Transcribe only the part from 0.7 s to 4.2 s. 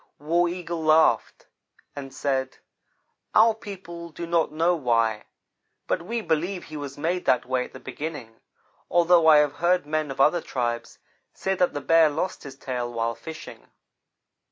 laughed and said: "Our people